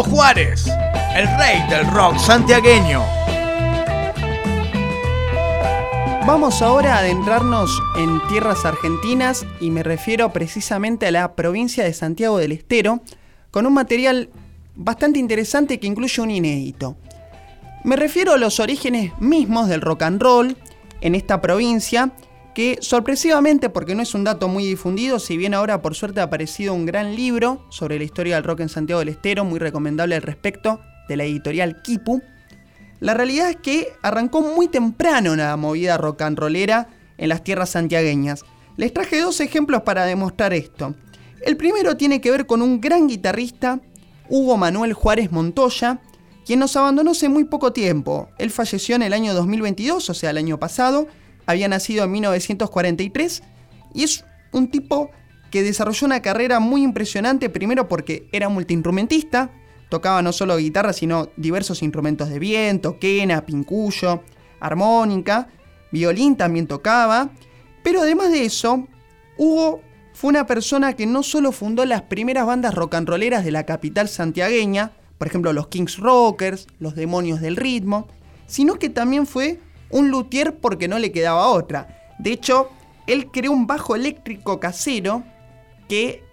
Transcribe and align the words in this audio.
Juárez, 0.00 0.66
el 1.14 1.28
rey 1.36 1.62
del 1.68 1.86
rock 1.90 2.16
santiagueño. 2.16 3.02
Vamos 6.26 6.62
ahora 6.62 6.94
a 6.94 6.98
adentrarnos 7.00 7.70
en 7.98 8.18
tierras 8.28 8.64
argentinas 8.64 9.44
y 9.60 9.70
me 9.70 9.82
refiero 9.82 10.32
precisamente 10.32 11.06
a 11.06 11.10
la 11.10 11.34
provincia 11.34 11.84
de 11.84 11.92
Santiago 11.92 12.38
del 12.38 12.52
Estero, 12.52 13.00
con 13.50 13.66
un 13.66 13.74
material 13.74 14.30
bastante 14.74 15.18
interesante 15.18 15.78
que 15.78 15.88
incluye 15.88 16.22
un 16.22 16.30
inédito. 16.30 16.96
Me 17.84 17.96
refiero 17.96 18.32
a 18.32 18.38
los 18.38 18.60
orígenes 18.60 19.12
mismos 19.20 19.68
del 19.68 19.82
rock 19.82 20.02
and 20.02 20.22
roll 20.22 20.56
en 21.02 21.14
esta 21.14 21.42
provincia, 21.42 22.12
que 22.54 22.78
sorpresivamente, 22.80 23.70
porque 23.70 23.94
no 23.94 24.02
es 24.02 24.14
un 24.14 24.24
dato 24.24 24.48
muy 24.48 24.64
difundido, 24.64 25.18
si 25.18 25.36
bien 25.36 25.54
ahora 25.54 25.82
por 25.82 25.94
suerte 25.94 26.20
ha 26.20 26.24
aparecido 26.24 26.74
un 26.74 26.86
gran 26.86 27.16
libro 27.16 27.66
sobre 27.70 27.98
la 27.98 28.04
historia 28.04 28.34
del 28.36 28.44
rock 28.44 28.60
en 28.60 28.68
Santiago 28.68 29.00
del 29.00 29.08
Estero, 29.08 29.44
muy 29.44 29.58
recomendable 29.58 30.14
al 30.14 30.22
respecto, 30.22 30.80
de 31.08 31.16
la 31.16 31.24
editorial 31.24 31.82
Kipu, 31.82 32.22
la 33.00 33.14
realidad 33.14 33.50
es 33.50 33.56
que 33.56 33.88
arrancó 34.02 34.42
muy 34.42 34.68
temprano 34.68 35.34
la 35.34 35.56
movida 35.56 35.98
rock 35.98 36.22
and 36.22 36.38
rollera 36.38 36.88
en 37.18 37.30
las 37.30 37.42
tierras 37.42 37.70
santiagueñas. 37.70 38.44
Les 38.76 38.92
traje 38.92 39.20
dos 39.20 39.40
ejemplos 39.40 39.82
para 39.82 40.04
demostrar 40.04 40.52
esto. 40.52 40.94
El 41.44 41.56
primero 41.56 41.96
tiene 41.96 42.20
que 42.20 42.30
ver 42.30 42.46
con 42.46 42.62
un 42.62 42.80
gran 42.80 43.08
guitarrista, 43.08 43.80
Hugo 44.28 44.56
Manuel 44.56 44.92
Juárez 44.92 45.32
Montoya, 45.32 46.00
quien 46.46 46.60
nos 46.60 46.76
abandonó 46.76 47.10
hace 47.10 47.28
muy 47.28 47.42
poco 47.42 47.72
tiempo. 47.72 48.28
Él 48.38 48.50
falleció 48.50 48.94
en 48.94 49.02
el 49.02 49.12
año 49.12 49.34
2022, 49.34 50.08
o 50.08 50.14
sea, 50.14 50.30
el 50.30 50.38
año 50.38 50.60
pasado, 50.60 51.08
había 51.46 51.68
nacido 51.68 52.04
en 52.04 52.12
1943 52.12 53.42
y 53.94 54.04
es 54.04 54.24
un 54.52 54.70
tipo 54.70 55.10
que 55.50 55.62
desarrolló 55.62 56.06
una 56.06 56.22
carrera 56.22 56.60
muy 56.60 56.82
impresionante, 56.82 57.50
primero 57.50 57.88
porque 57.88 58.26
era 58.32 58.48
multiinstrumentista, 58.48 59.50
tocaba 59.90 60.22
no 60.22 60.32
solo 60.32 60.56
guitarra, 60.56 60.92
sino 60.92 61.28
diversos 61.36 61.82
instrumentos 61.82 62.30
de 62.30 62.38
viento, 62.38 62.98
quena, 62.98 63.44
pincuyo, 63.44 64.22
armónica, 64.60 65.48
violín 65.90 66.36
también 66.36 66.66
tocaba, 66.66 67.30
pero 67.82 68.00
además 68.00 68.32
de 68.32 68.44
eso, 68.44 68.88
Hugo 69.36 69.82
fue 70.14 70.30
una 70.30 70.46
persona 70.46 70.94
que 70.94 71.06
no 71.06 71.22
solo 71.22 71.52
fundó 71.52 71.84
las 71.84 72.02
primeras 72.02 72.46
bandas 72.46 72.74
rock 72.74 72.94
and 72.94 73.08
rolleras 73.08 73.44
de 73.44 73.50
la 73.50 73.64
capital 73.64 74.08
santiagueña, 74.08 74.92
por 75.18 75.28
ejemplo 75.28 75.52
los 75.52 75.68
Kings 75.68 75.98
Rockers, 75.98 76.66
los 76.78 76.94
Demonios 76.94 77.40
del 77.40 77.56
Ritmo, 77.56 78.08
sino 78.46 78.78
que 78.78 78.88
también 78.88 79.26
fue 79.26 79.60
un 79.92 80.10
luthier 80.10 80.58
porque 80.58 80.88
no 80.88 80.98
le 80.98 81.12
quedaba 81.12 81.48
otra. 81.48 82.14
De 82.18 82.32
hecho, 82.32 82.70
él 83.06 83.30
creó 83.30 83.52
un 83.52 83.66
bajo 83.66 83.94
eléctrico 83.94 84.58
casero 84.58 85.22
que 85.88 86.24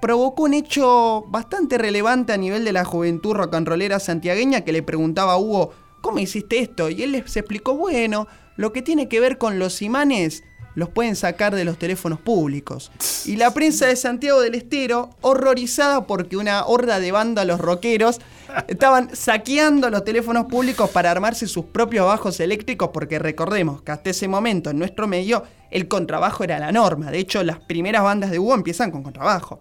provocó 0.00 0.44
un 0.44 0.54
hecho 0.54 1.24
bastante 1.28 1.78
relevante 1.78 2.32
a 2.32 2.36
nivel 2.36 2.64
de 2.64 2.72
la 2.72 2.84
juventud 2.84 3.34
rollera 3.34 4.00
santiagueña 4.00 4.62
que 4.62 4.72
le 4.72 4.82
preguntaba 4.82 5.34
a 5.34 5.38
Hugo, 5.38 5.70
¿cómo 6.00 6.18
hiciste 6.18 6.58
esto? 6.58 6.90
Y 6.90 7.02
él 7.02 7.12
les 7.12 7.36
explicó, 7.36 7.74
bueno, 7.74 8.26
lo 8.56 8.72
que 8.72 8.82
tiene 8.82 9.08
que 9.08 9.20
ver 9.20 9.38
con 9.38 9.58
los 9.58 9.80
imanes 9.80 10.42
los 10.74 10.88
pueden 10.88 11.16
sacar 11.16 11.54
de 11.54 11.64
los 11.64 11.78
teléfonos 11.78 12.20
públicos. 12.20 12.90
Y 13.24 13.36
la 13.36 13.52
prensa 13.52 13.86
de 13.86 13.96
Santiago 13.96 14.40
del 14.40 14.54
Estero, 14.54 15.10
horrorizada 15.20 16.06
porque 16.06 16.36
una 16.36 16.64
horda 16.64 17.00
de 17.00 17.12
vándalos 17.12 17.60
rockeros 17.60 18.20
estaban 18.68 19.14
saqueando 19.14 19.90
los 19.90 20.04
teléfonos 20.04 20.46
públicos 20.46 20.90
para 20.90 21.10
armarse 21.10 21.46
sus 21.46 21.66
propios 21.66 22.06
bajos 22.06 22.40
eléctricos, 22.40 22.90
porque 22.92 23.18
recordemos 23.18 23.82
que 23.82 23.92
hasta 23.92 24.10
ese 24.10 24.28
momento 24.28 24.70
en 24.70 24.78
nuestro 24.78 25.06
medio 25.06 25.44
el 25.70 25.88
contrabajo 25.88 26.44
era 26.44 26.58
la 26.58 26.72
norma. 26.72 27.10
De 27.10 27.18
hecho, 27.18 27.42
las 27.42 27.58
primeras 27.60 28.02
bandas 28.02 28.30
de 28.30 28.38
Hugo 28.38 28.54
empiezan 28.54 28.90
con 28.90 29.02
contrabajo. 29.02 29.60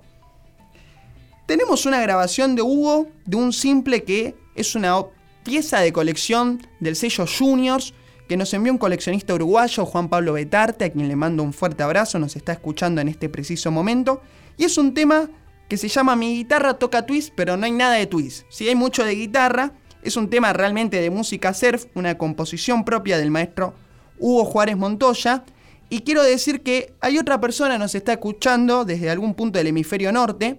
Tenemos 1.46 1.86
una 1.86 2.00
grabación 2.02 2.56
de 2.56 2.62
Hugo 2.62 3.08
de 3.26 3.38
un 3.38 3.52
simple 3.52 4.04
que 4.04 4.36
es 4.56 4.76
una 4.76 5.02
pieza 5.44 5.80
de 5.80 5.92
colección 5.92 6.66
del 6.80 6.96
sello 6.96 7.26
Juniors 7.28 7.94
que 8.32 8.38
nos 8.38 8.54
envió 8.54 8.72
un 8.72 8.78
coleccionista 8.78 9.34
uruguayo, 9.34 9.86
Juan 9.86 10.08
Pablo 10.08 10.32
Betarte, 10.32 10.86
a 10.86 10.90
quien 10.90 11.10
le 11.10 11.18
mando 11.18 11.44
un 11.44 11.52
fuerte 11.52 11.84
abrazo, 11.84 12.18
nos 12.18 12.38
está 12.38 12.54
escuchando 12.54 13.02
en 13.02 13.10
este 13.10 13.28
preciso 13.28 13.72
momento. 13.72 14.22
Y 14.56 14.64
es 14.64 14.78
un 14.78 14.94
tema 14.94 15.30
que 15.68 15.76
se 15.76 15.90
llama 15.90 16.16
Mi 16.16 16.38
guitarra 16.38 16.76
toca 16.76 17.06
twist, 17.06 17.34
pero 17.36 17.58
no 17.58 17.66
hay 17.66 17.74
nada 17.74 17.96
de 17.96 18.06
twist. 18.06 18.46
Si 18.48 18.70
hay 18.70 18.76
mucho 18.76 19.04
de 19.04 19.16
guitarra, 19.16 19.74
es 20.02 20.16
un 20.16 20.30
tema 20.30 20.54
realmente 20.54 21.02
de 21.02 21.10
música 21.10 21.54
surf, 21.54 21.88
una 21.94 22.18
composición 22.18 22.86
propia 22.86 23.18
del 23.18 23.32
maestro 23.32 23.74
Hugo 24.18 24.46
Juárez 24.46 24.78
Montoya. 24.78 25.44
Y 25.90 26.00
quiero 26.04 26.24
decir 26.24 26.62
que 26.62 26.94
hay 27.02 27.18
otra 27.18 27.42
persona 27.42 27.74
que 27.74 27.80
nos 27.80 27.96
está 27.96 28.14
escuchando 28.14 28.86
desde 28.86 29.10
algún 29.10 29.34
punto 29.34 29.60
del 29.60 29.68
hemisferio 29.68 30.10
norte, 30.14 30.58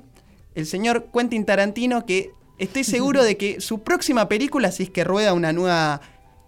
el 0.55 0.66
señor 0.66 1.06
Quentin 1.11 1.47
Tarantino, 1.47 2.05
que 2.05 2.32
estoy 2.59 2.84
seguro 2.84 3.25
de 3.25 3.38
que 3.38 3.62
su 3.62 3.82
próxima 3.82 4.28
película, 4.28 4.71
si 4.72 4.82
es 4.82 4.91
que 4.91 5.05
rueda 5.05 5.32
una 5.32 5.55
nueva 5.55 6.03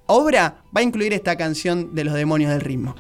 obra 0.07 0.63
va 0.77 0.81
a 0.81 0.83
incluir 0.83 1.13
esta 1.13 1.37
canción 1.37 1.95
de 1.95 2.05
los 2.05 2.15
demonios 2.15 2.51
del 2.51 2.61
ritmo. 2.61 2.95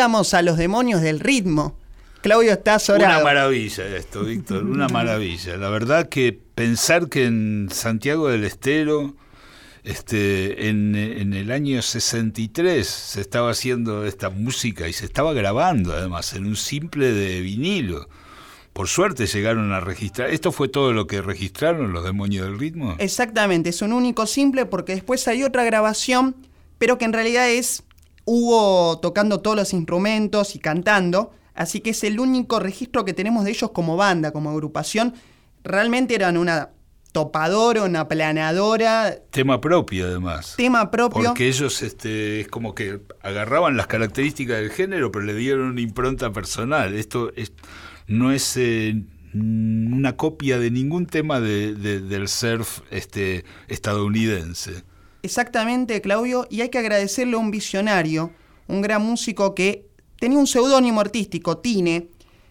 A 0.00 0.42
los 0.42 0.56
demonios 0.56 1.00
del 1.00 1.20
ritmo. 1.20 1.76
Claudio 2.22 2.52
está 2.52 2.78
Una 2.94 3.20
maravilla 3.20 3.86
esto, 3.96 4.24
Víctor, 4.24 4.64
una 4.64 4.88
maravilla. 4.88 5.56
La 5.56 5.68
verdad 5.68 6.08
que 6.08 6.32
pensar 6.32 7.08
que 7.08 7.24
en 7.24 7.68
Santiago 7.70 8.28
del 8.28 8.44
Estero, 8.44 9.14
este, 9.84 10.68
en, 10.68 10.96
en, 10.96 11.34
el 11.34 11.52
año 11.52 11.80
63 11.80 12.84
se 12.84 13.20
estaba 13.20 13.50
haciendo 13.50 14.04
esta 14.04 14.30
música 14.30 14.88
y 14.88 14.92
se 14.92 15.04
estaba 15.04 15.32
grabando 15.34 15.92
además 15.92 16.32
en 16.32 16.46
un 16.46 16.56
simple 16.56 17.12
de 17.12 17.40
vinilo. 17.40 18.08
Por 18.72 18.88
suerte 18.88 19.26
llegaron 19.26 19.72
a 19.72 19.80
registrar. 19.80 20.28
¿Esto 20.30 20.52
fue 20.52 20.68
todo 20.68 20.92
lo 20.92 21.06
que 21.06 21.22
registraron 21.22 21.92
los 21.92 22.04
demonios 22.04 22.46
del 22.46 22.58
ritmo? 22.58 22.96
Exactamente, 22.98 23.70
es 23.70 23.80
un 23.82 23.92
único 23.92 24.26
simple 24.26 24.66
porque 24.66 24.94
después 24.96 25.26
hay 25.28 25.44
otra 25.44 25.64
grabación, 25.64 26.34
pero 26.78 26.98
que 26.98 27.04
en 27.04 27.12
realidad 27.12 27.48
es 27.48 27.84
Hugo 28.26 28.98
tocando 29.00 29.40
todos 29.40 29.56
los 29.56 29.72
instrumentos 29.72 30.54
y 30.54 30.58
cantando 30.58 31.32
Así 31.56 31.80
que 31.80 31.90
es 31.90 32.04
el 32.04 32.20
único 32.20 32.60
registro 32.60 33.04
que 33.04 33.14
tenemos 33.14 33.44
de 33.44 33.50
ellos 33.50 33.70
como 33.70 33.96
banda, 33.96 34.30
como 34.30 34.50
agrupación. 34.50 35.14
Realmente 35.64 36.14
eran 36.14 36.36
una 36.36 36.70
topadora, 37.12 37.82
una 37.82 38.06
planadora. 38.08 39.16
Tema 39.30 39.58
propio, 39.58 40.06
además. 40.06 40.54
Tema 40.58 40.90
propio. 40.90 41.24
Porque 41.24 41.48
ellos 41.48 41.82
este, 41.82 42.42
es 42.42 42.48
como 42.48 42.74
que 42.74 43.00
agarraban 43.22 43.78
las 43.78 43.86
características 43.86 44.58
del 44.58 44.70
género, 44.70 45.10
pero 45.10 45.24
le 45.24 45.34
dieron 45.34 45.70
una 45.70 45.80
impronta 45.80 46.30
personal. 46.30 46.92
Esto 46.92 47.32
no 48.06 48.32
es 48.32 48.58
eh, 48.58 49.02
una 49.32 50.18
copia 50.18 50.58
de 50.58 50.70
ningún 50.70 51.06
tema 51.06 51.40
del 51.40 52.28
surf 52.28 52.80
este, 52.90 53.46
estadounidense. 53.68 54.84
Exactamente, 55.26 56.00
Claudio, 56.00 56.46
y 56.48 56.60
hay 56.60 56.68
que 56.68 56.78
agradecerle 56.78 57.34
a 57.34 57.38
un 57.38 57.50
visionario, 57.50 58.30
un 58.68 58.80
gran 58.80 59.02
músico 59.02 59.54
que 59.54 59.88
tenía 60.20 60.38
un 60.38 60.46
seudónimo 60.46 61.00
artístico, 61.00 61.58
Tine. 61.58 62.08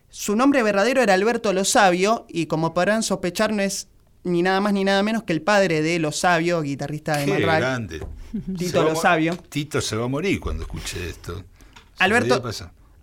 Su 0.10 0.36
nombre 0.36 0.62
verdadero 0.62 1.02
era 1.02 1.14
Alberto 1.14 1.54
Lo 1.54 1.64
Sabio 1.66 2.26
y 2.30 2.46
como 2.46 2.74
podrán 2.74 3.02
sospechar 3.02 3.54
no 3.54 3.62
es 3.62 3.88
ni 4.24 4.42
nada 4.42 4.60
más 4.60 4.74
ni 4.74 4.84
nada 4.84 5.04
menos 5.04 5.24
que 5.24 5.34
el 5.34 5.42
padre 5.42 5.82
de 5.82 6.00
Lo 6.00 6.12
Sabio, 6.12 6.62
guitarrista 6.62 7.18
de 7.18 7.26
Qué 7.26 7.40
grande. 7.40 8.06
Tito 8.58 8.84
Lo 8.84 8.96
Sabio. 8.96 9.38
Tito 9.50 9.80
se 9.80 9.96
va 9.96 10.06
a 10.06 10.08
morir 10.10 10.40
cuando 10.40 10.64
escuche 10.64 11.10
esto. 11.10 11.44
Alberto, 12.00 12.44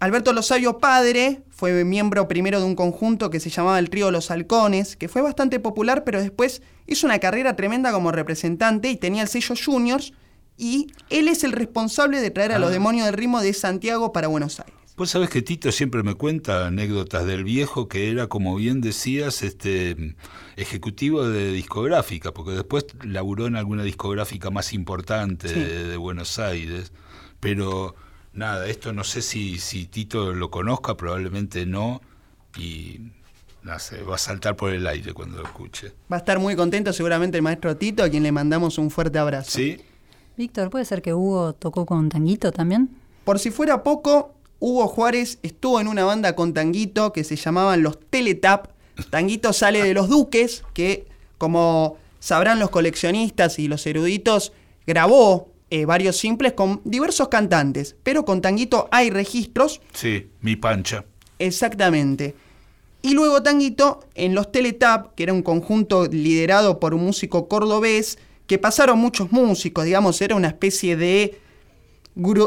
Alberto 0.02 0.32
Lo 0.32 0.43
Sabio 0.43 0.78
padre 0.78 1.44
fue 1.49 1.84
miembro 1.84 2.26
primero 2.26 2.58
de 2.58 2.66
un 2.66 2.75
conjunto 2.75 3.31
que 3.31 3.38
se 3.38 3.50
llamaba 3.50 3.78
el 3.78 3.88
Trío 3.88 4.10
Los 4.10 4.32
Halcones, 4.32 4.96
que 4.96 5.06
fue 5.06 5.22
bastante 5.22 5.60
popular, 5.60 6.02
pero 6.02 6.20
después 6.20 6.60
hizo 6.88 7.06
una 7.06 7.20
carrera 7.20 7.54
tremenda 7.54 7.93
como 7.93 8.10
representante 8.10 8.90
y 8.90 8.96
tenía 8.96 9.22
el 9.22 9.28
sello 9.28 9.54
Juniors 9.64 10.12
y 10.58 10.88
él 11.08 11.28
es 11.28 11.44
el 11.44 11.52
responsable 11.52 12.20
de 12.20 12.32
traer 12.32 12.50
a 12.50 12.58
los 12.58 12.70
ah. 12.70 12.72
demonios 12.72 13.06
del 13.06 13.14
ritmo 13.14 13.40
de 13.40 13.52
Santiago 13.52 14.12
para 14.12 14.26
Buenos 14.26 14.58
Aires. 14.58 14.75
Vos 14.96 15.10
sabés 15.10 15.31
que 15.31 15.40
Tito 15.40 15.70
siempre 15.70 16.02
me 16.02 16.16
cuenta 16.16 16.66
anécdotas 16.66 17.25
del 17.25 17.44
viejo 17.44 17.87
que 17.87 18.10
era, 18.10 18.26
como 18.26 18.56
bien 18.56 18.81
decías, 18.81 19.44
este 19.44 20.16
ejecutivo 20.56 21.28
de 21.28 21.52
discográfica, 21.52 22.34
porque 22.34 22.50
después 22.50 22.87
laburó 23.04 23.46
en 23.46 23.54
alguna 23.54 23.84
discográfica 23.84 24.50
más 24.50 24.72
importante 24.72 25.46
de, 25.46 25.96
Buenos 25.96 26.40
Aires. 26.40 26.93
Pero 27.38 27.94
nada, 28.32 28.67
esto 28.67 28.93
no 28.93 29.05
sé 29.05 29.23
si, 29.23 29.58
si 29.58 29.87
Tito 29.87 30.32
lo 30.32 30.50
conozca, 30.50 30.96
probablemente 30.96 31.67
no, 31.67 32.00
y 32.56 33.00
no 33.62 33.79
sé, 33.79 34.02
va 34.02 34.17
a 34.17 34.19
saltar 34.19 34.56
por 34.56 34.73
el 34.73 34.87
aire 34.87 35.12
cuando 35.12 35.38
lo 35.38 35.44
escuche. 35.44 35.93
Va 36.11 36.17
a 36.17 36.20
estar 36.20 36.38
muy 36.38 36.56
contento 36.56 36.93
seguramente 36.93 37.37
el 37.37 37.43
maestro 37.43 37.76
Tito, 37.76 38.02
a 38.02 38.08
quien 38.08 38.23
le 38.23 38.32
mandamos 38.32 38.79
un 38.79 38.90
fuerte 38.90 39.19
abrazo. 39.19 39.50
Sí, 39.50 39.81
Víctor, 40.37 40.70
¿puede 40.70 40.84
ser 40.84 41.02
que 41.02 41.12
Hugo 41.12 41.52
tocó 41.55 41.87
con 41.87 42.08
Tanguito 42.08 42.52
también? 42.52 42.90
Por 43.25 43.38
si 43.38 43.50
fuera 43.50 43.82
poco, 43.82 44.35
Hugo 44.61 44.88
Juárez 44.88 45.38
estuvo 45.43 45.81
en 45.81 45.88
una 45.88 46.05
banda 46.05 46.35
con 46.35 46.55
Tanguito 46.55 47.12
que 47.12 47.23
se 47.23 47.37
llamaban 47.37 47.82
los 47.82 48.00
Teletap. 48.00 48.69
Tanguito 49.11 49.52
sale 49.52 49.82
de 49.82 49.94
los 49.94 50.08
Duques, 50.08 50.64
que 50.73 51.06
como 51.38 51.96
sabrán 52.19 52.61
los 52.61 52.70
coleccionistas 52.70 53.58
y 53.58 53.69
los 53.69 53.87
eruditos, 53.87 54.52
grabó 54.87 55.51
eh, 55.74 55.86
varios 55.86 56.19
simples 56.19 56.52
con 56.52 56.82
diversos 56.84 57.28
cantantes, 57.28 57.96
pero 58.02 58.26
con 58.26 58.42
Tanguito 58.42 58.90
hay 58.92 59.08
registros. 59.08 59.80
Sí, 59.94 60.28
mi 60.42 60.54
pancha. 60.54 61.06
Exactamente. 61.38 62.34
Y 63.00 63.14
luego 63.14 63.42
Tanguito 63.42 64.00
en 64.14 64.34
los 64.34 64.52
Teletap, 64.52 65.14
que 65.14 65.22
era 65.22 65.32
un 65.32 65.40
conjunto 65.40 66.08
liderado 66.08 66.78
por 66.78 66.92
un 66.92 67.06
músico 67.06 67.48
cordobés, 67.48 68.19
que 68.46 68.58
pasaron 68.58 68.98
muchos 68.98 69.32
músicos, 69.32 69.86
digamos, 69.86 70.20
era 70.20 70.36
una 70.36 70.48
especie 70.48 70.94
de 70.94 71.40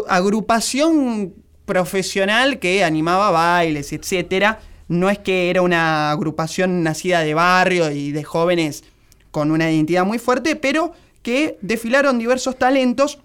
agrupación 0.08 1.34
profesional 1.66 2.60
que 2.60 2.84
animaba 2.84 3.32
bailes, 3.32 3.92
etcétera. 3.92 4.60
No 4.88 5.10
es 5.10 5.18
que 5.18 5.50
era 5.50 5.64
una 5.64 6.12
agrupación 6.12 6.84
nacida 6.84 7.22
de 7.22 7.34
barrio 7.34 7.90
y 7.90 8.12
de 8.12 8.24
jóvenes 8.24 8.84
con 9.32 9.50
una 9.50 9.72
identidad 9.72 10.06
muy 10.06 10.20
fuerte, 10.20 10.56
pero 10.56 10.94
que 11.26 11.58
desfilaron 11.62 12.20
diversos 12.20 12.56
talentos. 12.56 13.18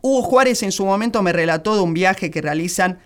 Hugo 0.00 0.24
Juárez 0.24 0.64
en 0.64 0.72
su 0.72 0.84
momento 0.84 1.22
me 1.22 1.32
relató 1.32 1.76
de 1.76 1.80
un 1.80 1.94
viaje 1.94 2.32
que 2.32 2.42
realizan 2.42 2.98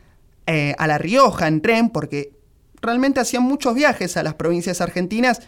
eh, 0.46 0.74
a 0.78 0.86
La 0.86 0.96
Rioja 0.96 1.46
en 1.48 1.60
tren, 1.60 1.90
porque 1.90 2.32
realmente 2.80 3.20
hacían 3.20 3.42
muchos 3.42 3.74
viajes 3.74 4.16
a 4.16 4.22
las 4.22 4.32
provincias 4.32 4.80
argentinas 4.80 5.42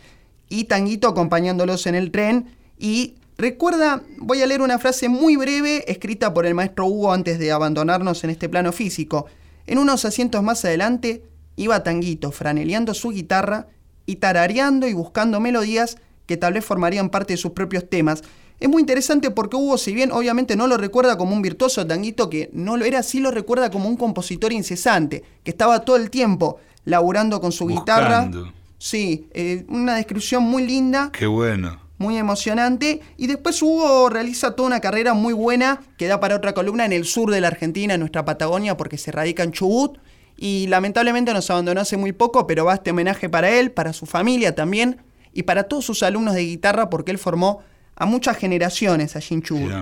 y 0.50 0.64
Tanguito 0.64 1.08
acompañándolos 1.08 1.86
en 1.86 1.94
el 1.94 2.10
tren 2.12 2.54
y 2.78 3.14
Recuerda, 3.40 4.02
voy 4.16 4.42
a 4.42 4.46
leer 4.46 4.62
una 4.62 4.80
frase 4.80 5.08
muy 5.08 5.36
breve 5.36 5.84
escrita 5.86 6.34
por 6.34 6.44
el 6.44 6.56
maestro 6.56 6.86
Hugo 6.86 7.12
antes 7.12 7.38
de 7.38 7.52
abandonarnos 7.52 8.24
en 8.24 8.30
este 8.30 8.48
plano 8.48 8.72
físico. 8.72 9.26
En 9.68 9.78
unos 9.78 10.04
asientos 10.04 10.42
más 10.42 10.64
adelante 10.64 11.22
iba 11.54 11.84
Tanguito 11.84 12.32
franeleando 12.32 12.94
su 12.94 13.10
guitarra 13.10 13.68
y 14.06 14.16
tarareando 14.16 14.88
y 14.88 14.92
buscando 14.92 15.38
melodías 15.38 15.98
que 16.26 16.36
tal 16.36 16.54
vez 16.54 16.64
formarían 16.64 17.10
parte 17.10 17.34
de 17.34 17.36
sus 17.36 17.52
propios 17.52 17.88
temas. 17.88 18.24
Es 18.60 18.68
muy 18.68 18.80
interesante 18.80 19.30
porque 19.30 19.56
Hugo, 19.56 19.78
si 19.78 19.92
bien 19.92 20.10
obviamente 20.10 20.56
no 20.56 20.66
lo 20.66 20.76
recuerda 20.76 21.16
como 21.16 21.34
un 21.34 21.42
virtuoso 21.42 21.86
Tanguito, 21.86 22.28
que 22.28 22.50
no 22.52 22.76
lo 22.76 22.84
era, 22.84 23.02
sí 23.02 23.20
lo 23.20 23.30
recuerda 23.30 23.70
como 23.70 23.88
un 23.88 23.96
compositor 23.96 24.52
incesante, 24.52 25.22
que 25.44 25.50
estaba 25.50 25.84
todo 25.84 25.96
el 25.96 26.10
tiempo 26.10 26.58
laburando 26.84 27.40
con 27.40 27.52
su 27.52 27.66
guitarra. 27.66 28.30
Sí, 28.78 29.28
eh, 29.32 29.64
una 29.68 29.96
descripción 29.96 30.42
muy 30.44 30.66
linda. 30.66 31.10
Qué 31.12 31.26
bueno 31.26 31.88
muy 31.98 32.16
emocionante. 32.16 33.00
Y 33.16 33.26
después 33.26 33.60
Hugo 33.60 34.08
realiza 34.08 34.52
toda 34.52 34.68
una 34.68 34.80
carrera 34.80 35.14
muy 35.14 35.34
buena 35.34 35.80
que 35.98 36.06
da 36.06 36.20
para 36.20 36.36
otra 36.36 36.54
columna 36.54 36.84
en 36.84 36.92
el 36.92 37.04
sur 37.04 37.30
de 37.30 37.40
la 37.40 37.48
Argentina, 37.48 37.94
en 37.94 38.00
nuestra 38.00 38.24
Patagonia, 38.24 38.76
porque 38.76 38.96
se 38.96 39.12
radica 39.12 39.42
en 39.42 39.52
Chubut. 39.52 39.98
Y 40.36 40.68
lamentablemente 40.68 41.32
nos 41.34 41.50
abandonó 41.50 41.80
hace 41.80 41.96
muy 41.96 42.12
poco, 42.12 42.46
pero 42.46 42.64
va 42.64 42.74
este 42.74 42.92
homenaje 42.92 43.28
para 43.28 43.50
él, 43.50 43.72
para 43.72 43.92
su 43.92 44.06
familia 44.06 44.54
también, 44.54 45.02
y 45.32 45.42
para 45.42 45.64
todos 45.64 45.84
sus 45.84 46.04
alumnos 46.04 46.34
de 46.34 46.44
guitarra, 46.44 46.88
porque 46.88 47.10
él 47.10 47.18
formó 47.18 47.60
a 47.98 48.06
muchas 48.06 48.38
generaciones 48.38 49.16
allí 49.16 49.34
en 49.34 49.42
Chubut. 49.42 49.72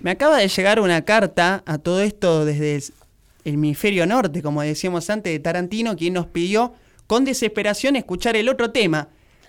Me 0.00 0.10
acaba 0.10 0.36
de 0.36 0.48
llegar 0.48 0.78
una 0.78 1.02
carta 1.04 1.62
a 1.66 1.78
todo 1.78 2.02
esto 2.02 2.44
desde 2.44 2.76
el 3.44 3.54
hemisferio 3.54 4.06
norte, 4.06 4.42
como 4.42 4.62
decíamos 4.62 5.08
antes, 5.08 5.32
de 5.32 5.38
Tarantino, 5.38 5.96
quien 5.96 6.12
nos 6.12 6.26
pidió 6.26 6.74
con 7.06 7.24
desesperación 7.24 7.96
escuchar 7.96 8.36
el 8.36 8.48
otro 8.48 8.70
tema, 8.72 9.08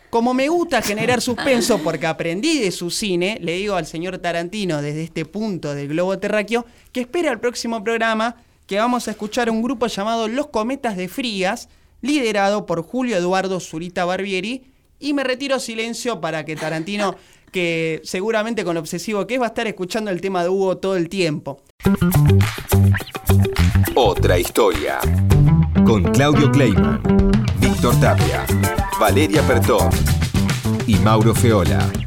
como 0.10 0.34
me 0.34 0.48
gusta 0.48 0.82
generar 0.82 1.22
suspenso 1.22 1.80
porque 1.80 2.08
aprendí 2.08 2.60
de 2.60 2.72
su 2.72 2.90
cine, 2.90 3.38
le 3.42 3.54
digo 3.58 3.76
al 3.76 3.86
señor 3.86 4.20
Tarantino 4.20 4.82
desde 4.82 5.04
este 5.04 5.26
punto 5.26 5.76
del 5.76 5.90
globo 5.90 6.18
terráqueo 6.18 6.66
que 6.94 7.02
espera 7.02 7.30
el 7.32 7.40
próximo 7.42 7.84
programa 7.84 8.38
que 8.68 8.78
vamos 8.78 9.08
a 9.08 9.12
escuchar 9.12 9.50
un 9.50 9.62
grupo 9.62 9.88
llamado 9.88 10.30
Los 10.30 10.48
Cometas 10.48 10.96
de 10.96 11.10
Frías, 11.10 11.68
liderado 12.02 12.66
por 12.66 12.84
Julio 12.84 13.18
Eduardo 13.18 13.60
Zurita 13.60 14.06
Barbieri. 14.06 14.72
Y 15.00 15.14
me 15.14 15.24
retiro 15.24 15.60
silencio 15.60 16.22
para 16.22 16.44
que 16.44 16.56
Tarantino, 16.56 17.16
que 17.52 18.02
seguramente 18.04 18.64
con 18.64 18.78
obsesivo 18.78 19.26
que 19.28 19.36
es, 19.36 19.42
va 19.42 19.46
a 19.46 19.50
estar 19.50 19.68
escuchando 19.68 20.12
el 20.12 20.22
tema 20.22 20.44
de 20.44 20.50
Hugo 20.50 20.78
todo 20.78 20.96
el 20.96 21.10
tiempo. 21.10 21.62
Otra 23.96 24.38
historia. 24.38 25.00
Con 25.86 26.04
Claudio 26.12 26.52
Kleiman, 26.52 27.02
Víctor 27.60 28.00
Tapia. 28.00 28.46
Valeria 29.00 29.42
Pertón 29.44 29.90
y 30.88 30.96
Mauro 30.96 31.36
Feola. 31.36 32.07